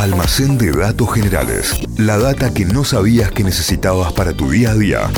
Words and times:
Almacén 0.00 0.56
de 0.56 0.72
datos 0.72 1.12
generales. 1.12 1.78
La 1.98 2.16
data 2.16 2.54
que 2.54 2.64
no 2.64 2.84
sabías 2.84 3.32
que 3.32 3.44
necesitabas 3.44 4.14
para 4.14 4.32
tu 4.32 4.50
día 4.50 4.70
a 4.70 4.74
día. 4.74 5.10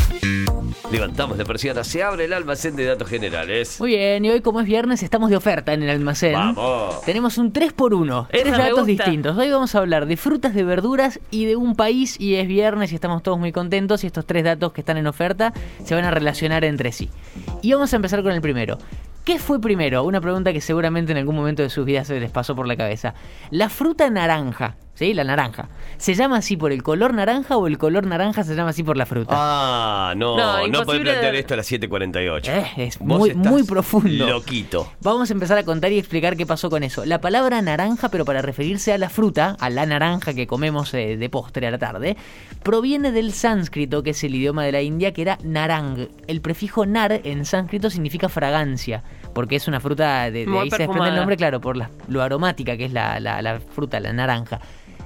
Levantamos 0.91 1.39
la 1.39 1.45
persiana, 1.45 1.85
se 1.85 2.03
abre 2.03 2.25
el 2.25 2.33
almacén 2.33 2.75
de 2.75 2.87
datos 2.87 3.09
generales. 3.09 3.79
Muy 3.79 3.93
bien, 3.93 4.25
y 4.25 4.31
hoy 4.31 4.41
como 4.41 4.61
es 4.61 4.67
viernes 4.67 5.05
estamos 5.05 5.31
de 5.31 5.37
oferta 5.37 5.73
en 5.73 5.85
el 5.85 5.91
almacén. 5.91 6.33
Vamos. 6.33 7.01
Tenemos 7.03 7.39
un 7.39 7.53
3x1, 7.53 8.27
tres 8.29 8.51
datos 8.51 8.71
gusta. 8.71 8.85
distintos. 8.87 9.39
Hoy 9.39 9.53
vamos 9.53 9.73
a 9.77 9.79
hablar 9.79 10.07
de 10.07 10.17
frutas, 10.17 10.53
de 10.53 10.65
verduras 10.65 11.21
y 11.31 11.45
de 11.45 11.55
un 11.55 11.77
país 11.77 12.19
y 12.19 12.35
es 12.35 12.49
viernes 12.49 12.91
y 12.91 12.97
estamos 12.97 13.23
todos 13.23 13.39
muy 13.39 13.53
contentos 13.53 14.03
y 14.03 14.09
estos 14.09 14.27
tres 14.27 14.43
datos 14.43 14.73
que 14.73 14.81
están 14.81 14.97
en 14.97 15.07
oferta 15.07 15.53
se 15.85 15.95
van 15.95 16.05
a 16.07 16.11
relacionar 16.11 16.65
entre 16.65 16.91
sí. 16.91 17.09
Y 17.63 17.73
vamos 17.73 17.93
a 17.93 17.97
empezar 17.97 18.25
con 18.25 18.33
el 18.33 18.41
primero. 18.41 18.79
¿Qué 19.25 19.39
fue 19.39 19.61
primero? 19.61 20.03
Una 20.03 20.21
pregunta 20.21 20.53
que 20.53 20.61
seguramente 20.61 21.13
en 21.13 21.19
algún 21.19 21.37
momento 21.37 21.63
de 21.63 21.71
sus 21.71 21.85
vidas 21.87 22.09
se 22.09 22.19
les 22.19 22.33
pasó 22.33 22.57
por 22.57 22.67
la 22.67 22.77
cabeza. 22.77 23.15
La 23.51 23.69
fruta 23.69 24.11
naranja, 24.11 24.75
¿sí? 25.03 25.15
La 25.15 25.25
naranja. 25.25 25.69
¿Se 25.99 26.15
llama 26.15 26.39
así 26.39 26.57
por 26.57 26.73
el 26.73 26.83
color 26.83 27.15
naranja 27.15 27.57
o 27.57 27.67
el 27.67 27.79
color 27.79 28.07
naranja 28.07 28.45
se 28.45 28.55
llama 28.55 28.71
así 28.71 28.83
por 28.83 28.97
la 28.97 29.07
fruta? 29.07 29.35
Ah, 29.37 30.15
no, 30.17 30.37
No, 30.37 30.47
no, 30.47 30.53
puede 30.63 30.67
imposible 30.79 31.11
plantear 31.11 31.35
esto 31.37 31.55
a 31.55 31.57
las 31.59 31.71
7.48. 31.73 32.49
Eh, 32.49 32.67
es 32.77 32.99
Vos 32.99 33.19
muy, 33.19 33.31
estás 33.31 33.47
muy 33.53 33.63
profundo. 33.65 34.27
Loquito. 34.29 34.93
Vamos 35.01 35.31
a 35.31 35.33
empezar 35.33 35.59
a 35.59 35.65
contar 35.65 35.93
y 35.93 35.99
explicar 35.99 36.37
qué 36.37 36.47
pasó 36.47 36.71
con 36.71 36.83
eso. 36.83 37.05
La 37.05 37.21
palabra 37.21 37.61
naranja, 37.63 38.09
pero 38.09 38.25
para 38.25 38.43
referirse 38.43 38.93
a 38.93 38.99
la 38.99 39.09
fruta, 39.09 39.57
a 39.61 39.71
la 39.71 39.87
naranja 39.87 40.35
que 40.35 40.47
comemos 40.47 40.93
eh, 40.95 41.17
de 41.17 41.29
postre 41.31 41.67
a 41.67 41.71
la 41.71 41.79
tarde, 41.79 42.17
proviene 42.63 43.13
del 43.13 43.33
sánscrito, 43.33 44.03
que 44.03 44.11
es 44.11 44.25
el 44.25 44.35
idioma 44.35 44.65
de 44.65 44.73
la 44.73 44.83
India, 44.83 45.13
que 45.13 45.23
era 45.23 45.39
narang. 45.43 46.09
El 46.27 46.41
prefijo 46.41 46.87
nar 46.87 47.21
en 47.25 47.45
sánscrito 47.45 47.91
significa 47.91 48.29
fragancia, 48.29 49.03
porque 49.35 49.57
es 49.57 49.69
una 49.69 49.81
fruta, 49.81 50.31
de, 50.31 50.47
de 50.47 50.59
ahí 50.59 50.71
se 50.71 50.79
desprende 50.79 51.09
el 51.11 51.17
nombre, 51.17 51.37
claro, 51.37 51.61
por 51.61 51.77
la- 51.77 51.91
lo 52.09 52.23
aromática 52.23 52.77
que 52.77 52.85
es 52.87 52.93
la, 52.93 53.19
la- 53.21 53.43
la 53.43 53.61
fruta, 53.61 53.99
la 54.01 54.13
naranja. 54.13 54.61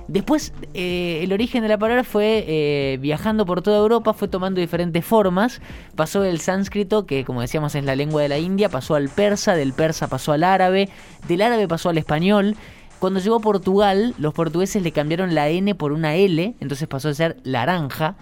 Después, 0.09 0.53
eh, 0.75 1.21
el 1.25 1.33
origen 1.33 1.63
de 1.63 1.69
la 1.69 1.79
palabra 1.79 2.05
fue 2.05 2.45
eh, 2.47 2.99
viajando 3.01 3.45
por 3.45 3.63
toda 3.63 3.79
Europa, 3.79 4.13
fue 4.13 4.29
tomando 4.29 4.61
diferentes 4.61 5.05
formas. 5.05 5.61
Pasó 5.97 6.21
del 6.21 6.41
sánscrito, 6.41 7.07
que 7.07 7.25
como 7.25 7.41
decíamos 7.41 7.75
es 7.75 7.85
la 7.85 7.97
lengua 7.97 8.23
de 8.23 8.29
la 8.29 8.39
India, 8.39 8.69
pasó 8.69 8.95
al 8.95 9.09
persa, 9.09 9.55
del 9.57 9.73
persa 9.73 10.07
pasó 10.07 10.33
al 10.33 10.45
árabe, 10.45 10.89
del 11.27 11.43
árabe 11.43 11.67
pasó 11.67 11.89
al 11.89 11.99
español. 11.99 12.55
Cuando 13.01 13.21
llegó 13.21 13.37
a 13.37 13.41
Portugal, 13.41 14.15
los 14.19 14.33
portugueses 14.33 14.83
le 14.83 14.93
cambiaron 14.93 15.35
la 15.35 15.49
N 15.49 15.75
por 15.75 15.93
una 15.93 16.15
L, 16.15 16.55
entonces 16.61 16.87
pasó 16.87 17.09
a 17.09 17.15
ser 17.15 17.37
laranja. 17.43 18.17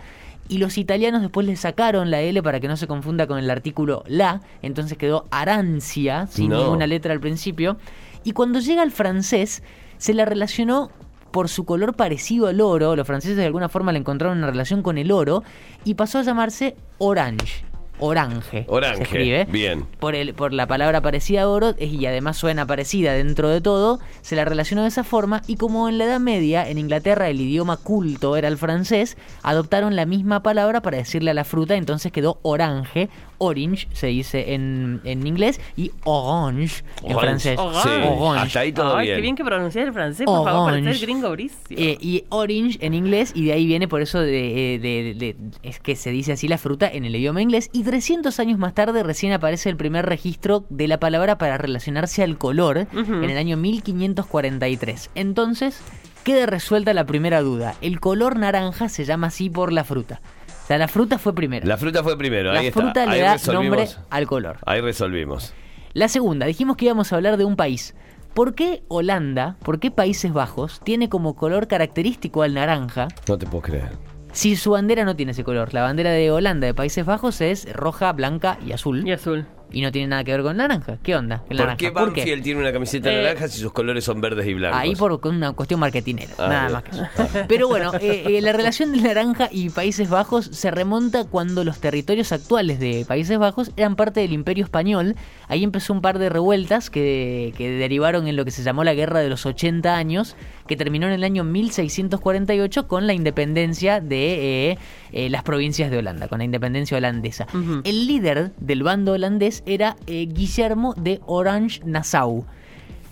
Y 0.48 0.58
los 0.58 0.76
italianos 0.78 1.22
después 1.22 1.46
le 1.46 1.56
sacaron 1.56 2.10
la 2.10 2.20
L 2.20 2.42
para 2.42 2.60
que 2.60 2.68
no 2.68 2.76
se 2.76 2.86
confunda 2.86 3.26
con 3.26 3.38
el 3.38 3.48
artículo 3.50 4.04
la, 4.06 4.40
entonces 4.62 4.98
quedó 4.98 5.26
arancia, 5.30 6.26
sin 6.26 6.50
No. 6.50 6.58
ninguna 6.58 6.86
letra 6.86 7.12
al 7.12 7.20
principio. 7.20 7.76
Y 8.24 8.32
cuando 8.32 8.58
llega 8.58 8.82
al 8.82 8.90
francés, 8.90 9.62
se 9.96 10.12
la 10.12 10.24
relacionó 10.24 10.90
por 11.34 11.48
su 11.48 11.64
color 11.64 11.94
parecido 11.94 12.46
al 12.46 12.60
oro. 12.60 12.94
Los 12.94 13.08
franceses 13.08 13.36
de 13.36 13.44
alguna 13.44 13.68
forma 13.68 13.90
le 13.90 13.98
encontraron 13.98 14.38
una 14.38 14.46
relación 14.46 14.82
con 14.82 14.98
el 14.98 15.10
oro 15.10 15.42
y 15.84 15.94
pasó 15.94 16.20
a 16.20 16.22
llamarse 16.22 16.76
orange. 16.98 17.73
Orange. 17.98 18.64
Orange, 18.68 18.96
Se 18.98 19.02
escribe. 19.04 19.44
bien. 19.50 19.86
Por, 20.00 20.14
el, 20.14 20.34
por 20.34 20.52
la 20.52 20.66
palabra 20.66 21.00
parecida 21.00 21.42
a 21.42 21.48
oro 21.48 21.74
eh, 21.78 21.86
y 21.86 22.04
además 22.06 22.36
suena 22.36 22.66
parecida 22.66 23.12
dentro 23.12 23.48
de 23.48 23.60
todo, 23.60 24.00
se 24.22 24.36
la 24.36 24.44
relacionó 24.44 24.82
de 24.82 24.88
esa 24.88 25.04
forma 25.04 25.42
y 25.46 25.56
como 25.56 25.88
en 25.88 25.98
la 25.98 26.04
Edad 26.04 26.20
Media 26.20 26.68
en 26.68 26.78
Inglaterra 26.78 27.28
el 27.28 27.40
idioma 27.40 27.76
culto 27.76 28.36
era 28.36 28.48
el 28.48 28.58
francés, 28.58 29.16
adoptaron 29.42 29.96
la 29.96 30.06
misma 30.06 30.42
palabra 30.42 30.82
para 30.82 30.96
decirle 30.98 31.30
a 31.30 31.34
la 31.34 31.44
fruta, 31.44 31.76
entonces 31.76 32.10
quedó 32.12 32.38
orange, 32.42 33.08
orange 33.38 33.88
se 33.92 34.08
dice 34.08 34.54
en, 34.54 35.00
en 35.04 35.26
inglés 35.26 35.60
y 35.76 35.92
orange 36.04 36.82
en 37.02 37.14
Orange. 37.16 37.56
francés. 37.56 37.60
Sí, 37.82 37.88
Orange. 38.18 38.40
hasta 38.46 38.60
ahí 38.60 38.72
todo 38.72 38.96
Ay, 38.96 39.06
bien. 39.06 39.16
qué 39.16 39.22
bien 39.22 39.36
que 39.36 39.44
pronunciar 39.44 39.86
el 39.86 39.92
francés, 39.92 40.26
por 40.26 40.44
favor, 40.44 40.64
para 40.70 40.78
Orange. 40.78 40.94
ser 40.94 41.02
gringo 41.06 41.30
brísimo. 41.30 41.60
Eh, 41.70 41.96
y 42.00 42.24
orange 42.30 42.78
en 42.80 42.94
inglés, 42.94 43.32
y 43.34 43.44
de 43.46 43.52
ahí 43.52 43.66
viene 43.66 43.86
por 43.88 44.02
eso 44.02 44.18
de, 44.20 44.78
de- 44.82 45.14
de- 45.16 45.36
es 45.62 45.78
que 45.80 45.96
se 45.96 46.10
dice 46.10 46.32
así 46.32 46.48
la 46.48 46.58
fruta 46.58 46.88
en 46.90 47.04
el 47.04 47.14
idioma 47.14 47.40
inglés. 47.42 47.70
Y 47.72 47.83
300 47.84 48.38
años 48.40 48.58
más 48.58 48.74
tarde 48.74 49.02
recién 49.02 49.32
aparece 49.32 49.68
el 49.70 49.76
primer 49.76 50.06
registro 50.06 50.64
de 50.70 50.88
la 50.88 50.98
palabra 50.98 51.38
para 51.38 51.58
relacionarse 51.58 52.22
al 52.22 52.38
color 52.38 52.86
en 52.92 53.24
el 53.24 53.36
año 53.38 53.56
1543. 53.56 55.10
Entonces, 55.14 55.78
queda 56.24 56.46
resuelta 56.46 56.92
la 56.94 57.04
primera 57.04 57.40
duda. 57.42 57.74
El 57.80 58.00
color 58.00 58.38
naranja 58.38 58.88
se 58.88 59.04
llama 59.04 59.28
así 59.28 59.50
por 59.50 59.72
la 59.72 59.84
fruta. 59.84 60.20
O 60.64 60.66
sea, 60.66 60.78
la 60.78 60.88
fruta 60.88 61.18
fue 61.18 61.34
primero. 61.34 61.66
La 61.66 61.76
fruta 61.76 62.02
fue 62.02 62.16
primero, 62.16 62.52
La 62.52 62.60
ahí 62.60 62.68
está. 62.68 62.80
fruta 62.80 63.04
le 63.06 63.12
Ahí 63.12 63.20
da 63.20 63.32
resolvimos. 63.34 63.64
nombre 63.78 63.88
al 64.10 64.26
color. 64.26 64.56
Ahí 64.64 64.80
resolvimos. 64.80 65.52
La 65.92 66.08
segunda, 66.08 66.46
dijimos 66.46 66.76
que 66.76 66.86
íbamos 66.86 67.12
a 67.12 67.16
hablar 67.16 67.36
de 67.36 67.44
un 67.44 67.56
país. 67.56 67.94
¿Por 68.32 68.54
qué 68.54 68.82
Holanda, 68.88 69.56
por 69.62 69.78
qué 69.78 69.90
Países 69.92 70.32
Bajos, 70.32 70.80
tiene 70.82 71.08
como 71.08 71.36
color 71.36 71.68
característico 71.68 72.42
al 72.42 72.54
naranja 72.54 73.08
No 73.28 73.38
te 73.38 73.46
puedo 73.46 73.62
creer. 73.62 73.92
Si 74.34 74.56
su 74.56 74.72
bandera 74.72 75.04
no 75.04 75.16
tiene 75.16 75.32
ese 75.32 75.44
color? 75.44 75.72
La 75.72 75.82
bandera 75.82 76.10
de 76.10 76.30
Holanda 76.30 76.66
de 76.66 76.74
Países 76.74 77.06
Bajos 77.06 77.40
es 77.40 77.72
roja, 77.72 78.12
blanca 78.12 78.58
y 78.66 78.72
azul. 78.72 79.06
Y 79.06 79.12
azul. 79.12 79.46
Y 79.74 79.82
no 79.82 79.92
tiene 79.92 80.08
nada 80.08 80.24
que 80.24 80.32
ver 80.32 80.42
con 80.42 80.56
naranja. 80.56 80.98
¿Qué 81.02 81.16
onda? 81.16 81.42
El 81.50 81.56
¿Por 81.56 81.66
naranja. 81.66 81.76
qué 81.76 81.90
¿Por 81.90 82.12
qué? 82.12 82.20
Banfield 82.20 82.42
tiene 82.44 82.60
una 82.60 82.72
camiseta 82.72 83.12
Eh, 83.12 83.16
naranja 83.22 83.48
si 83.48 83.58
sus 83.60 83.72
colores 83.72 84.04
son 84.04 84.20
verdes 84.20 84.46
y 84.46 84.54
blancos? 84.54 84.80
Ahí 84.80 84.94
por 84.94 85.20
con 85.20 85.34
una 85.36 85.52
cuestión 85.52 85.80
marketinera, 85.80 86.32
Ah, 86.38 86.48
nada 86.48 86.60
bien. 86.62 86.72
más 86.72 86.82
que 86.84 86.90
eso. 86.90 87.44
Pero 87.48 87.68
bueno, 87.68 87.92
eh, 88.00 88.24
eh, 88.26 88.40
la 88.40 88.52
relación 88.52 88.92
de 88.92 89.00
Naranja 89.02 89.48
y 89.50 89.70
Países 89.70 90.08
Bajos 90.08 90.46
se 90.46 90.70
remonta 90.70 91.24
cuando 91.24 91.64
los 91.64 91.80
territorios 91.80 92.32
actuales 92.32 92.78
de 92.78 93.04
Países 93.06 93.36
Bajos 93.38 93.72
eran 93.76 93.96
parte 93.96 94.20
del 94.20 94.32
Imperio 94.32 94.64
Español. 94.64 95.16
Ahí 95.48 95.64
empezó 95.64 95.92
un 95.92 96.00
par 96.00 96.18
de 96.18 96.28
revueltas 96.28 96.88
que, 96.88 97.52
que 97.56 97.68
derivaron 97.70 98.28
en 98.28 98.36
lo 98.36 98.44
que 98.44 98.52
se 98.52 98.62
llamó 98.62 98.84
la 98.84 98.94
Guerra 98.94 99.20
de 99.20 99.28
los 99.28 99.44
80 99.44 99.96
años, 99.96 100.36
que 100.68 100.76
terminó 100.76 101.06
en 101.08 101.12
el 101.14 101.24
año 101.24 101.42
1648 101.44 102.86
con 102.88 103.06
la 103.06 103.12
independencia 103.14 104.00
de 104.00 104.70
eh, 104.72 104.78
eh, 105.12 105.28
las 105.30 105.42
provincias 105.42 105.90
de 105.90 105.98
Holanda, 105.98 106.28
con 106.28 106.38
la 106.38 106.44
independencia 106.44 106.96
holandesa. 106.96 107.46
El 107.84 108.06
líder 108.06 108.52
del 108.58 108.82
bando 108.82 109.12
holandés 109.12 109.62
era 109.66 109.96
eh, 110.06 110.26
Guillermo 110.30 110.94
de 110.96 111.20
Orange-Nassau. 111.26 112.44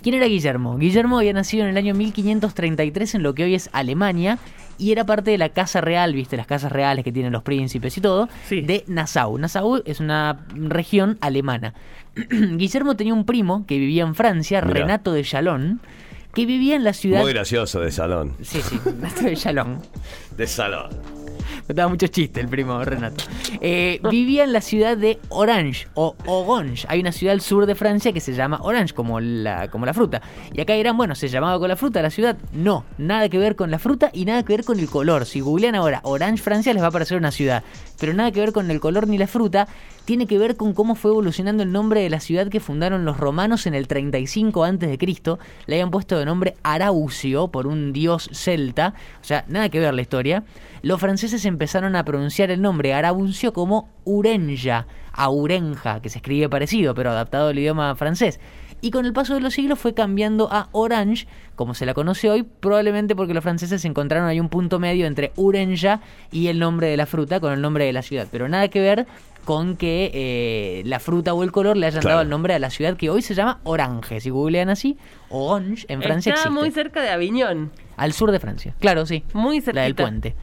¿Quién 0.02 0.16
era 0.16 0.26
Guillermo? 0.26 0.78
Guillermo 0.78 1.18
había 1.18 1.32
nacido 1.32 1.62
en 1.64 1.70
el 1.70 1.76
año 1.76 1.94
1533 1.94 3.14
en 3.14 3.22
lo 3.22 3.34
que 3.34 3.44
hoy 3.44 3.54
es 3.54 3.70
Alemania 3.72 4.38
y 4.78 4.90
era 4.90 5.04
parte 5.06 5.30
de 5.30 5.38
la 5.38 5.50
casa 5.50 5.80
real, 5.80 6.12
viste, 6.12 6.36
las 6.36 6.46
casas 6.48 6.72
reales 6.72 7.04
que 7.04 7.12
tienen 7.12 7.32
los 7.32 7.44
príncipes 7.44 7.96
y 7.96 8.00
todo, 8.00 8.28
Sí. 8.48 8.62
de 8.62 8.82
Nassau. 8.88 9.38
Nassau 9.38 9.80
es 9.84 10.00
una 10.00 10.44
región 10.54 11.18
alemana. 11.20 11.74
Guillermo 12.30 12.96
tenía 12.96 13.14
un 13.14 13.24
primo 13.24 13.64
que 13.66 13.78
vivía 13.78 14.02
en 14.02 14.16
Francia, 14.16 14.60
Mirá. 14.62 14.80
Renato 14.80 15.12
de 15.12 15.22
Chalon, 15.22 15.80
que 16.34 16.46
vivía 16.46 16.74
en 16.74 16.82
la 16.82 16.94
ciudad... 16.94 17.20
Muy 17.20 17.32
gracioso 17.32 17.78
de 17.80 17.92
salón. 17.92 18.34
Sí, 18.42 18.60
sí, 18.60 18.80
Renato 18.84 19.22
de 19.22 19.36
Chalon. 19.36 19.78
De 20.36 20.46
salón. 20.48 20.90
Contaba 21.66 21.88
muchos 21.88 22.10
chistes 22.10 22.42
el 22.42 22.48
primo 22.48 22.84
Renato. 22.84 23.24
Eh, 23.60 24.00
vivía 24.10 24.44
en 24.44 24.52
la 24.52 24.60
ciudad 24.60 24.96
de 24.96 25.18
Orange 25.28 25.86
o 25.94 26.16
Orange. 26.26 26.86
Hay 26.88 27.00
una 27.00 27.12
ciudad 27.12 27.32
al 27.32 27.40
sur 27.40 27.66
de 27.66 27.74
Francia 27.74 28.12
que 28.12 28.20
se 28.20 28.34
llama 28.34 28.58
Orange, 28.62 28.94
como 28.94 29.20
la, 29.20 29.68
como 29.68 29.86
la 29.86 29.94
fruta. 29.94 30.22
Y 30.52 30.60
acá 30.60 30.74
dirán, 30.74 30.96
bueno, 30.96 31.14
¿se 31.14 31.28
llamaba 31.28 31.58
con 31.58 31.68
la 31.68 31.76
fruta 31.76 32.02
la 32.02 32.10
ciudad? 32.10 32.36
No, 32.52 32.84
nada 32.98 33.28
que 33.28 33.38
ver 33.38 33.56
con 33.56 33.70
la 33.70 33.78
fruta 33.78 34.10
y 34.12 34.24
nada 34.24 34.42
que 34.42 34.56
ver 34.56 34.64
con 34.64 34.78
el 34.78 34.88
color. 34.88 35.26
Si 35.26 35.40
googlean 35.40 35.74
ahora 35.74 36.00
Orange 36.04 36.42
Francia 36.42 36.72
les 36.72 36.82
va 36.82 36.86
a 36.86 36.90
aparecer 36.90 37.18
una 37.18 37.30
ciudad. 37.30 37.62
Pero 37.98 38.14
nada 38.14 38.32
que 38.32 38.40
ver 38.40 38.52
con 38.52 38.70
el 38.70 38.80
color 38.80 39.06
ni 39.06 39.18
la 39.18 39.26
fruta. 39.26 39.68
Tiene 40.04 40.26
que 40.26 40.36
ver 40.36 40.56
con 40.56 40.74
cómo 40.74 40.96
fue 40.96 41.12
evolucionando 41.12 41.62
el 41.62 41.70
nombre 41.70 42.00
de 42.00 42.10
la 42.10 42.18
ciudad 42.18 42.48
que 42.48 42.58
fundaron 42.58 43.04
los 43.04 43.18
romanos 43.18 43.66
en 43.66 43.74
el 43.74 43.86
35 43.86 44.64
a.C. 44.64 44.98
Le 45.66 45.74
habían 45.76 45.92
puesto 45.92 46.18
de 46.18 46.24
nombre 46.24 46.56
Araucio 46.64 47.48
por 47.48 47.68
un 47.68 47.92
dios 47.92 48.28
celta. 48.32 48.94
O 49.20 49.24
sea, 49.24 49.44
nada 49.46 49.68
que 49.68 49.78
ver 49.78 49.94
la 49.94 50.02
historia. 50.02 50.42
Los 50.82 51.00
franceses 51.00 51.44
empezaron 51.44 51.94
a 51.94 52.04
pronunciar 52.04 52.50
el 52.50 52.60
nombre 52.60 52.94
Araucio 52.94 53.52
como 53.52 53.88
Urenja, 54.04 54.88
Aurenja, 55.12 56.00
que 56.00 56.08
se 56.08 56.18
escribe 56.18 56.48
parecido, 56.48 56.94
pero 56.94 57.10
adaptado 57.10 57.48
al 57.48 57.58
idioma 57.58 57.94
francés. 57.96 58.40
Y 58.84 58.90
con 58.90 59.06
el 59.06 59.12
paso 59.12 59.34
de 59.34 59.40
los 59.40 59.54
siglos 59.54 59.78
fue 59.78 59.94
cambiando 59.94 60.48
a 60.50 60.68
Orange, 60.72 61.28
como 61.54 61.72
se 61.74 61.86
la 61.86 61.94
conoce 61.94 62.28
hoy, 62.28 62.42
probablemente 62.42 63.14
porque 63.14 63.32
los 63.32 63.44
franceses 63.44 63.84
encontraron 63.84 64.26
ahí 64.28 64.40
un 64.40 64.48
punto 64.48 64.80
medio 64.80 65.06
entre 65.06 65.30
Urenja 65.36 66.00
y 66.32 66.48
el 66.48 66.58
nombre 66.58 66.88
de 66.88 66.96
la 66.96 67.06
fruta 67.06 67.38
con 67.38 67.52
el 67.52 67.60
nombre 67.60 67.84
de 67.84 67.92
la 67.92 68.02
ciudad. 68.02 68.26
Pero 68.32 68.48
nada 68.48 68.66
que 68.68 68.80
ver 68.80 69.06
con 69.44 69.76
que 69.76 70.10
eh, 70.14 70.82
la 70.84 70.98
fruta 70.98 71.32
o 71.32 71.44
el 71.44 71.52
color 71.52 71.76
le 71.76 71.86
hayan 71.86 72.00
Claro. 72.00 72.14
dado 72.16 72.22
el 72.22 72.28
nombre 72.28 72.54
a 72.54 72.58
la 72.58 72.70
ciudad 72.70 72.96
que 72.96 73.08
hoy 73.08 73.22
se 73.22 73.34
llama 73.34 73.60
Orange. 73.62 74.20
Si 74.20 74.30
googlean 74.30 74.68
así, 74.68 74.96
Orange 75.30 75.84
en 75.88 76.02
Francia 76.02 76.30
Está 76.34 76.48
existe. 76.48 76.60
muy 76.60 76.70
cerca 76.72 77.02
de 77.02 77.10
Aviñón. 77.10 77.70
Al 77.96 78.12
sur 78.12 78.32
de 78.32 78.40
Francia. 78.40 78.74
Claro, 78.80 79.06
sí. 79.06 79.22
Muy 79.32 79.60
La 79.72 79.82
del 79.82 79.94
puente. 79.94 80.34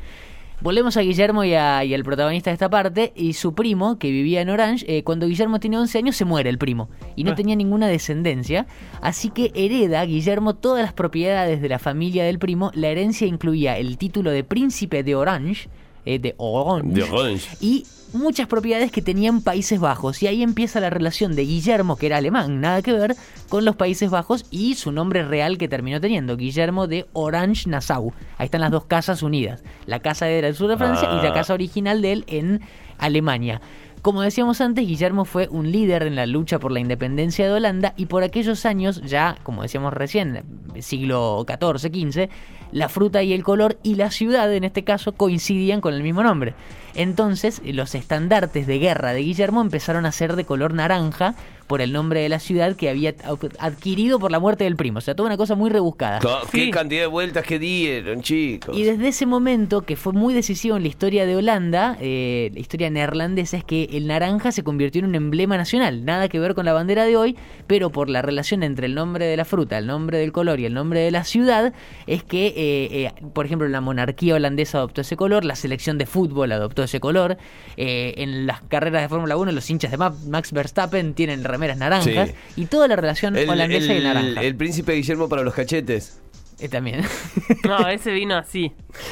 Volvemos 0.62 0.98
a 0.98 1.02
Guillermo 1.02 1.46
y, 1.46 1.54
a- 1.54 1.86
y 1.86 1.94
al 1.94 2.04
protagonista 2.04 2.50
de 2.50 2.54
esta 2.56 2.70
parte 2.70 3.14
y 3.16 3.32
su 3.34 3.54
primo, 3.56 3.98
que 3.98 4.12
vivía 4.12 4.42
en 4.42 4.50
Orange, 4.50 4.86
eh, 4.90 5.04
cuando 5.06 5.26
Guillermo 5.28 5.60
tiene 5.62 5.78
11 5.78 5.98
años 6.00 6.18
se 6.18 6.26
muere 6.26 6.50
el 6.50 6.58
primo 6.58 6.90
y 7.16 7.24
no 7.24 7.32
Ah. 7.32 7.36
tenía 7.36 7.56
ninguna 7.56 7.88
descendencia, 7.88 8.68
así 9.02 9.30
que 9.30 9.52
hereda 9.56 10.04
Guillermo 10.06 10.56
todas 10.56 10.84
las 10.84 10.92
propiedades 10.92 11.62
de 11.62 11.70
la 11.70 11.80
familia 11.80 12.26
del 12.26 12.40
primo, 12.40 12.72
la 12.74 12.90
herencia 12.90 13.26
incluía 13.26 13.78
el 13.78 13.98
título 13.98 14.32
de 14.32 14.44
príncipe 14.44 15.02
de 15.04 15.16
Orange, 15.16 15.70
eh, 16.06 16.19
de 16.19 16.36
Orange. 16.38 16.94
De 16.94 17.04
Orange. 17.04 17.48
Y 17.62 17.86
muchas 18.13 18.48
propiedades 18.48 18.92
que 18.92 19.01
tenían 19.04 19.42
Países 19.42 19.80
Bajos. 19.80 20.24
Y 20.24 20.28
ahí 20.28 20.42
empieza 20.42 20.80
la 20.80 20.90
relación 20.90 21.36
de 21.36 21.44
Guillermo, 21.44 21.96
que 21.96 22.07
era 22.07 22.18
alemán, 22.18 22.60
nada 22.60 22.81
que 22.81 22.92
ver, 22.94 23.16
con 23.50 23.66
los 23.66 23.75
Países 23.75 24.10
Bajos 24.10 24.46
y 24.50 24.75
su 24.75 24.92
nombre 24.92 25.24
real 25.24 25.57
que 25.57 25.68
terminó 25.68 26.01
teniendo, 26.01 26.36
Guillermo 26.36 26.88
de 26.88 27.06
Orange-Nassau. 27.13 28.13
Ahí 28.38 28.46
están 28.46 28.62
las 28.62 28.72
dos 28.72 28.86
casas 28.86 29.22
unidas. 29.22 29.63
La 29.86 30.00
casa 30.00 30.25
de 30.25 30.40
él 30.40 30.44
del 30.46 30.56
sur 30.56 30.69
de 30.69 30.78
Francia 30.78 31.07
y 31.12 31.24
la 31.24 31.30
Ah. 31.30 31.34
casa 31.34 31.54
original 31.54 32.02
de 32.02 32.12
él 32.13 32.24
en 32.28 32.62
Alemania. 32.98 33.62
Como 34.01 34.22
decíamos 34.22 34.62
antes, 34.62 34.88
Guillermo 34.88 35.25
fue 35.25 35.50
un 35.50 35.72
líder 35.72 36.04
en 36.04 36.16
la 36.16 36.25
lucha 36.25 36.57
por 36.57 36.72
la 36.72 36.80
independencia 36.80 37.46
de 37.46 37.51
Holanda 37.51 37.94
y 37.98 38.06
por 38.06 38.24
aquellos 38.24 38.66
años, 38.66 39.01
ya 39.01 39.36
como 39.44 39.62
decíamos 39.62 39.94
recién, 39.94 40.42
siglo 40.80 41.46
XIV, 41.46 41.92
XV, 41.92 42.30
la 42.72 42.88
fruta 42.88 43.24
y 43.24 43.34
el 43.34 43.44
color 43.44 43.78
y 43.84 43.96
la 43.96 44.10
ciudad 44.10 44.54
en 44.54 44.63
este 44.63 44.86
caso 44.86 45.12
coincidían 45.12 45.81
con 45.81 45.94
el 45.94 46.04
mismo 46.04 46.24
nombre. 46.24 46.54
Entonces 46.96 47.62
los 47.66 47.94
estandartes 47.94 48.68
de 48.68 48.80
guerra 48.80 49.12
de 49.12 49.22
Guillermo 49.22 49.60
empezaron 49.60 50.06
a 50.06 50.13
ser 50.13 50.38
de 50.38 50.45
color 50.45 50.74
naranja 50.74 51.36
por 51.69 51.81
el 51.81 51.94
nombre 51.94 52.21
de 52.21 52.30
la 52.30 52.39
ciudad 52.39 52.75
que 52.75 52.89
había 52.89 53.13
adquirido 53.60 54.18
por 54.18 54.31
la 54.31 54.39
muerte 54.39 54.63
del 54.63 54.75
primo. 54.75 54.98
O 54.98 55.01
sea, 55.01 55.16
toda 55.16 55.27
una 55.27 55.38
cosa 55.38 55.54
muy 55.54 55.69
rebuscada. 55.69 56.19
¿Qué 56.51 56.66
Sí. 56.66 56.71
cantidad 56.71 57.01
de 57.01 57.07
vueltas 57.07 57.45
que 57.45 57.60
dieron, 57.60 58.21
chicos? 58.24 58.75
Y 58.75 58.83
desde 58.83 59.07
ese 59.10 59.27
momento, 59.27 59.81
que 59.83 59.95
fue 59.95 60.13
muy 60.13 60.33
decisivo 60.33 60.77
en 60.77 60.81
la 60.81 60.88
historia 60.89 61.27
de 61.27 61.36
Holanda, 61.36 61.95
eh, 62.01 62.50
la 62.54 62.60
historia 62.60 62.89
neerlandesa, 62.89 63.56
es 63.57 63.63
que 63.63 63.83
el 63.94 64.07
naranja 64.07 64.51
se 64.51 64.63
convirtió 64.63 65.00
en 65.00 65.06
un 65.06 65.16
emblema 65.16 65.57
nacional. 65.57 66.06
Nada 66.06 66.27
que 66.27 66.39
ver 66.39 66.56
con 66.56 66.66
la 66.66 66.74
bandera 66.74 67.06
de 67.06 67.16
hoy, 67.18 67.38
pero 67.68 67.92
por 67.92 68.10
la 68.10 68.24
relación 68.24 68.63
entre 68.63 68.88
el 68.88 68.95
nombre 68.95 69.25
de 69.25 69.38
la 69.38 69.45
fruta, 69.45 69.77
el 69.77 69.86
nombre 69.86 70.18
del 70.18 70.31
color 70.31 70.60
y 70.60 70.66
el 70.66 70.74
nombre 70.74 71.01
de 71.01 71.12
la 71.12 71.24
ciudad, 71.24 71.74
es 72.07 72.24
que, 72.24 72.48
eh, 72.48 72.54
eh, 72.57 73.12
por 73.33 73.45
ejemplo, 73.45 73.68
la 73.68 73.80
monarquía 73.81 74.33
holandesa 74.33 74.80
adoptó 74.80 75.01
ese 75.01 75.16
color, 75.16 75.45
la 75.45 75.56
selección 75.56 76.00
de 76.00 76.07
fútbol 76.07 76.51
adoptó 76.51 76.81
ese 76.81 77.00
color, 77.00 77.38
eh, 77.77 78.16
en 78.18 78.48
las 78.48 78.62
carreras 78.63 79.04
de 79.04 79.10
Fórmula 79.10 79.38
1 79.38 79.51
los 79.51 79.69
hinchas 79.69 79.92
de 79.92 79.98
Ma- 79.98 80.16
Max 80.27 80.51
Verstappen 80.51 81.13
tienen 81.13 81.44
remeras 81.60 81.78
naranjas, 81.78 82.30
Sí. 82.30 82.36
y 82.62 82.66
toda 82.66 82.88
la 82.88 82.96
relación 82.96 83.36
el, 83.36 83.50
holandesa 83.50 83.94
y 83.94 84.02
naranja. 84.02 84.42
el 84.42 84.56
príncipe 84.56 84.94
Guillermo 84.94 85.28
para 85.30 85.44
los 85.44 85.54
cachetes. 85.54 86.20
Eh, 86.60 86.70
también. 86.70 87.02
No, 87.68 87.88
ese 87.88 88.12
vino 88.12 88.36
así. 88.36 88.72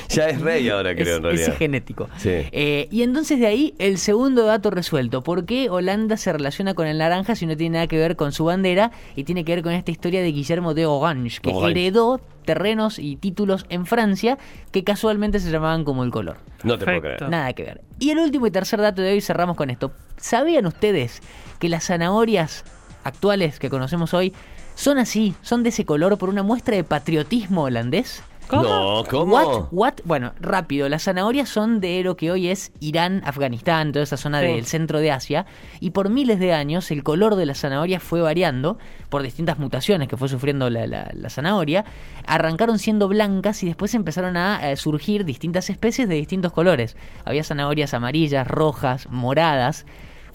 Ya 0.10 0.30
es 0.30 0.42
rey 0.42 0.68
ahora, 0.70 0.96
creo, 0.96 1.08
es, 1.08 1.18
en 1.18 1.24
realidad. 1.24 1.50
es 1.50 1.58
genético. 1.58 2.10
Sí. 2.18 2.30
Eh, 2.30 2.88
y 2.92 3.02
entonces 3.04 3.40
de 3.40 3.48
ahí 3.48 3.74
el 3.80 3.98
segundo 3.98 4.46
dato 4.46 4.70
resuelto. 4.72 5.24
¿Por 5.24 5.46
qué 5.46 5.70
Holanda 5.70 6.18
se 6.18 6.32
relaciona 6.34 6.74
con 6.74 6.88
el 6.88 6.98
naranja 6.98 7.36
si 7.36 7.46
no 7.46 7.56
tiene 7.58 7.76
nada 7.76 7.88
que 7.88 7.98
ver 7.98 8.16
con 8.16 8.32
su 8.32 8.46
bandera 8.46 8.92
y 9.16 9.24
tiene 9.24 9.44
que 9.44 9.56
ver 9.56 9.64
con 9.64 9.74
esta 9.74 9.92
historia 9.92 10.22
de 10.22 10.32
Guillermo 10.32 10.74
de 10.74 10.86
Orange, 10.86 11.40
que 11.42 11.50
Orange. 11.50 11.72
heredó 11.72 12.22
terrenos 12.46 13.00
y 13.00 13.18
títulos 13.18 13.66
en 13.70 13.86
Francia 13.86 14.38
que 14.72 14.84
casualmente 14.84 15.40
se 15.40 15.52
llamaban 15.52 15.84
como 15.84 16.04
el 16.04 16.12
color? 16.12 16.38
No 16.64 16.78
te 16.78 16.86
puedo 16.86 17.02
creer. 17.02 17.30
Nada 17.30 17.54
que 17.54 17.64
ver. 17.64 17.82
Y 18.00 18.12
el 18.12 18.20
último 18.20 18.48
y 18.48 18.52
tercer 18.52 18.82
dato 18.82 19.02
de 19.02 19.12
hoy 19.12 19.22
cerramos 19.22 19.58
con 19.58 19.70
esto. 19.70 19.92
¿Sabían 20.18 20.66
ustedes 20.66 21.22
que 21.60 21.70
las 21.70 21.86
zanahorias 21.86 22.64
actuales 23.04 23.60
que 23.60 23.70
conocemos 23.70 24.14
hoy 24.14 24.34
son 24.78 24.98
así, 25.00 25.34
son 25.42 25.64
de 25.64 25.70
ese 25.70 25.84
color 25.86 26.18
por 26.18 26.30
una 26.30 26.44
muestra 26.44 26.76
de 26.76 26.84
patriotismo 26.84 27.64
holandés? 27.64 28.24
No, 28.50 29.04
¿cómo? 29.10 29.34
What? 29.36 29.66
What? 29.72 29.94
Bueno, 30.06 30.32
rápido. 30.40 30.88
Las 30.88 31.04
zanahorias 31.04 31.50
son 31.50 31.82
de 31.82 32.02
lo 32.02 32.16
que 32.16 32.32
hoy 32.32 32.48
es 32.48 32.72
Irán, 32.80 33.22
Afganistán, 33.26 33.92
toda 33.92 34.04
esa 34.04 34.16
zona 34.16 34.40
Sí. 34.40 34.46
del 34.48 34.66
centro 34.66 35.00
de 35.00 35.12
Asia. 35.12 35.46
Y 35.82 35.90
por 35.90 36.08
miles 36.10 36.40
de 36.40 36.54
años 36.54 36.90
el 36.92 37.04
color 37.04 37.36
de 37.36 37.46
la 37.46 37.56
zanahoria 37.56 38.00
fue 38.00 38.22
variando 38.22 38.78
por 39.10 39.22
distintas 39.22 39.60
mutaciones 39.60 40.08
que 40.08 40.16
fue 40.16 40.30
sufriendo 40.30 40.70
la, 40.70 40.88
la- 40.88 41.12
la 41.14 41.30
zanahoria. 41.30 41.84
Arrancaron 42.26 42.80
siendo 42.80 43.10
blancas 43.10 43.64
y 43.64 43.66
después 43.66 43.94
empezaron 43.96 44.38
a 44.38 44.72
eh, 44.72 44.78
surgir 44.78 45.26
distintas 45.26 45.70
especies 45.70 46.08
de 46.08 46.16
distintos 46.16 46.54
colores. 46.54 46.96
Había 47.26 47.44
zanahorias 47.44 47.94
amarillas, 47.94 48.48
rojas, 48.48 49.10
moradas. 49.12 49.86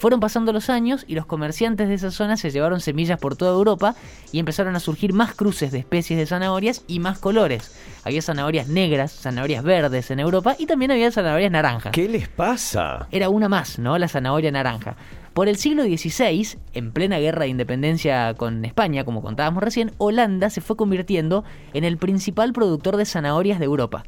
Fueron 0.02 0.18
pasando 0.18 0.52
los 0.52 0.68
años 0.68 1.04
y 1.06 1.14
los 1.14 1.26
comerciantes 1.26 1.86
de 1.86 1.94
esa 1.94 2.10
zona 2.10 2.36
se 2.36 2.50
llevaron 2.50 2.80
semillas 2.80 3.20
por 3.20 3.36
toda 3.36 3.52
Europa 3.52 3.94
y 4.32 4.40
empezaron 4.40 4.74
a 4.74 4.80
surgir 4.80 5.12
más 5.12 5.32
cruces 5.32 5.70
de 5.70 5.78
especies 5.78 6.18
de 6.18 6.26
zanahorias 6.26 6.82
y 6.88 6.98
más 6.98 7.20
colores. 7.20 7.72
Había 8.02 8.20
zanahorias 8.20 8.66
negras, 8.66 9.12
zanahorias 9.12 9.62
verdes 9.62 10.10
en 10.10 10.18
Europa 10.18 10.56
y 10.58 10.66
también 10.66 10.90
había 10.90 11.12
zanahorias 11.12 11.52
naranjas. 11.52 11.92
¿Qué 11.92 12.08
les 12.08 12.26
pasa? 12.26 13.06
Era 13.12 13.28
una 13.28 13.48
más, 13.48 13.78
¿no? 13.78 13.96
La 13.96 14.08
zanahoria 14.08 14.50
naranja. 14.50 14.96
Por 15.34 15.46
el 15.46 15.56
siglo 15.56 15.84
XVI, 15.84 16.58
en 16.74 16.90
plena 16.90 17.20
guerra 17.20 17.42
de 17.42 17.50
independencia 17.50 18.34
con 18.34 18.64
España, 18.64 19.04
como 19.04 19.22
contábamos 19.22 19.62
recién, 19.62 19.92
Holanda 19.98 20.50
se 20.50 20.62
fue 20.62 20.74
convirtiendo 20.74 21.44
en 21.74 21.84
el 21.84 21.96
principal 21.96 22.52
productor 22.52 22.96
de 22.96 23.06
zanahorias 23.06 23.60
de 23.60 23.66
Europa. 23.66 24.02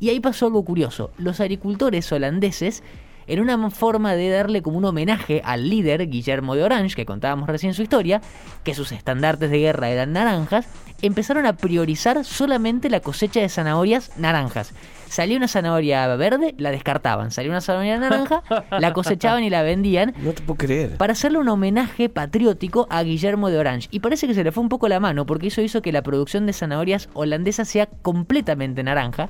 Y 0.00 0.08
ahí 0.08 0.20
pasó 0.20 0.46
algo 0.46 0.64
curioso. 0.64 1.10
Los 1.18 1.40
agricultores 1.40 2.10
holandeses, 2.12 2.82
en 3.26 3.40
una 3.40 3.70
forma 3.70 4.14
de 4.14 4.30
darle 4.30 4.62
como 4.62 4.78
un 4.78 4.84
homenaje 4.84 5.42
al 5.44 5.68
líder 5.68 6.08
Guillermo 6.08 6.54
de 6.54 6.64
Orange, 6.64 6.94
que 6.96 7.06
contábamos 7.06 7.48
recién 7.48 7.74
su 7.74 7.82
historia, 7.82 8.20
que 8.64 8.74
sus 8.74 8.92
estandartes 8.92 9.50
de 9.50 9.58
guerra 9.58 9.90
eran 9.90 10.12
naranjas, 10.12 10.66
empezaron 11.02 11.46
a 11.46 11.56
priorizar 11.56 12.24
solamente 12.24 12.90
la 12.90 13.00
cosecha 13.00 13.40
de 13.40 13.48
zanahorias 13.48 14.16
naranjas. 14.16 14.72
Salía 15.08 15.36
una 15.36 15.46
zanahoria 15.46 16.14
verde, 16.16 16.54
la 16.58 16.70
descartaban. 16.72 17.30
Salía 17.30 17.50
una 17.50 17.60
zanahoria 17.60 17.98
naranja, 17.98 18.42
la 18.70 18.92
cosechaban 18.92 19.44
y 19.44 19.50
la 19.50 19.62
vendían 19.62 20.14
No 20.18 20.32
te 20.32 20.42
puedo 20.42 20.58
creer. 20.58 20.96
para 20.96 21.12
hacerle 21.12 21.38
un 21.38 21.48
homenaje 21.48 22.08
patriótico 22.08 22.88
a 22.90 23.02
Guillermo 23.02 23.48
de 23.48 23.58
Orange. 23.58 23.88
Y 23.92 24.00
parece 24.00 24.26
que 24.26 24.34
se 24.34 24.42
le 24.42 24.50
fue 24.50 24.62
un 24.62 24.68
poco 24.68 24.88
la 24.88 24.98
mano, 24.98 25.24
porque 25.24 25.46
eso 25.48 25.60
hizo 25.62 25.80
que 25.80 25.92
la 25.92 26.02
producción 26.02 26.46
de 26.46 26.52
zanahorias 26.52 27.08
holandesas 27.14 27.68
sea 27.68 27.86
completamente 27.86 28.82
naranja. 28.82 29.28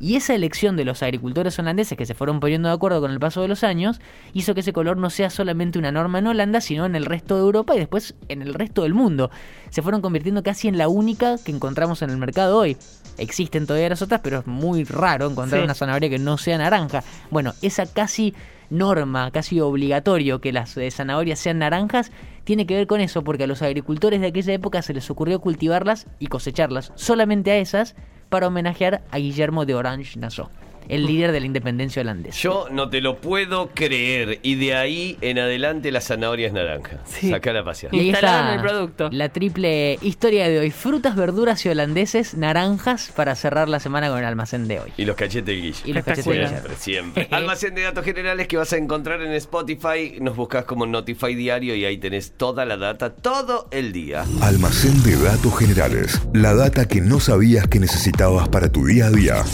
Y 0.00 0.16
esa 0.16 0.34
elección 0.34 0.76
de 0.76 0.84
los 0.84 1.02
agricultores 1.02 1.58
holandeses 1.58 1.98
que 1.98 2.06
se 2.06 2.14
fueron 2.14 2.38
poniendo 2.40 2.68
de 2.68 2.74
acuerdo 2.74 3.00
con 3.00 3.10
el 3.10 3.18
paso 3.18 3.42
de 3.42 3.48
los 3.48 3.64
años 3.64 4.00
hizo 4.32 4.54
que 4.54 4.60
ese 4.60 4.72
color 4.72 4.96
no 4.96 5.10
sea 5.10 5.28
solamente 5.28 5.78
una 5.78 5.90
norma 5.90 6.20
en 6.20 6.28
Holanda, 6.28 6.60
sino 6.60 6.86
en 6.86 6.94
el 6.94 7.04
resto 7.04 7.34
de 7.34 7.40
Europa 7.42 7.74
y 7.74 7.78
después 7.78 8.14
en 8.28 8.42
el 8.42 8.54
resto 8.54 8.82
del 8.84 8.94
mundo. 8.94 9.30
Se 9.70 9.82
fueron 9.82 10.00
convirtiendo 10.00 10.42
casi 10.42 10.68
en 10.68 10.78
la 10.78 10.88
única 10.88 11.36
que 11.44 11.50
encontramos 11.50 12.02
en 12.02 12.10
el 12.10 12.16
mercado 12.16 12.58
hoy. 12.58 12.76
Existen 13.16 13.66
todavía 13.66 13.88
las 13.88 14.02
otras, 14.02 14.20
pero 14.22 14.38
es 14.38 14.46
muy 14.46 14.84
raro 14.84 15.28
encontrar 15.28 15.60
Sí. 15.60 15.64
una 15.64 15.74
zanahoria 15.74 16.08
que 16.08 16.18
no 16.18 16.38
sea 16.38 16.58
naranja. 16.58 17.02
Bueno, 17.30 17.52
esa 17.62 17.84
casi 17.86 18.34
norma, 18.70 19.30
casi 19.32 19.60
obligatorio 19.60 20.40
que 20.40 20.52
las 20.52 20.76
eh, 20.76 20.90
zanahorias 20.90 21.38
sean 21.40 21.58
naranjas, 21.58 22.12
tiene 22.44 22.66
que 22.66 22.76
ver 22.76 22.86
con 22.86 23.00
eso, 23.00 23.24
porque 23.24 23.44
a 23.44 23.46
los 23.46 23.62
agricultores 23.62 24.20
de 24.20 24.28
aquella 24.28 24.52
época 24.52 24.82
se 24.82 24.94
les 24.94 25.10
ocurrió 25.10 25.40
cultivarlas 25.40 26.06
y 26.18 26.26
cosecharlas 26.28 26.92
solamente 26.94 27.50
a 27.50 27.56
esas 27.58 27.96
para 28.28 28.46
homenajear 28.46 29.02
a 29.10 29.18
Guillermo 29.18 29.64
de 29.64 29.74
Orange 29.74 30.18
Nassau, 30.18 30.50
el 30.88 31.06
líder 31.06 31.32
de 31.32 31.40
la 31.40 31.46
independencia 31.46 32.02
holandesa. 32.02 32.38
Yo 32.38 32.66
no 32.70 32.88
te 32.88 33.00
lo 33.00 33.20
puedo 33.20 33.70
creer. 33.74 34.40
Y 34.42 34.54
de 34.56 34.74
ahí 34.74 35.18
en 35.20 35.38
adelante 35.38 35.92
la 35.92 36.00
zanahoria 36.00 36.48
es 36.48 36.52
naranja. 36.52 37.00
Sí. 37.04 37.30
Sacala 37.30 37.60
a 37.60 37.64
pasear. 37.64 37.94
Y 37.94 38.10
está 38.10 38.54
el 38.54 38.60
producto. 38.60 39.08
La 39.12 39.28
triple 39.28 39.98
historia 40.02 40.48
de 40.48 40.58
hoy. 40.58 40.70
Frutas, 40.70 41.16
verduras 41.16 41.64
y 41.66 41.68
holandeses, 41.68 42.34
naranjas 42.34 43.12
para 43.14 43.34
cerrar 43.34 43.68
la 43.68 43.80
semana 43.80 44.08
con 44.08 44.18
el 44.18 44.24
almacén 44.24 44.68
de 44.68 44.80
hoy. 44.80 44.92
Y 44.96 45.04
los 45.04 45.16
cachetes 45.16 45.46
de 45.46 45.54
Guille. 45.54 45.82
Y 45.84 45.92
los 45.92 46.04
cachetes 46.04 46.24
de 46.24 46.48
Siempre, 46.48 46.74
siempre. 46.76 47.28
Almacén 47.36 47.74
de 47.74 47.82
datos 47.82 48.04
generales 48.04 48.48
que 48.48 48.56
vas 48.56 48.72
a 48.72 48.76
encontrar 48.76 49.22
en 49.22 49.32
Spotify. 49.32 50.18
Nos 50.20 50.36
buscas 50.36 50.64
como 50.64 50.86
Notify 50.86 51.34
Diario 51.34 51.74
y 51.74 51.84
ahí 51.84 51.98
tenés 51.98 52.32
toda 52.32 52.64
la 52.64 52.76
data 52.76 53.14
todo 53.14 53.68
el 53.70 53.92
día. 53.92 54.24
Almacén 54.40 55.02
de 55.02 55.16
datos 55.16 55.58
generales. 55.58 56.20
La 56.32 56.54
data 56.54 56.86
que 56.86 57.00
no 57.00 57.20
sabías 57.20 57.66
que 57.66 57.78
necesitabas 57.78 58.48
para 58.48 58.70
tu 58.70 58.86
día 58.86 59.06
a 59.06 59.10
día. 59.10 59.44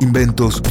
Inventos, 0.00 0.62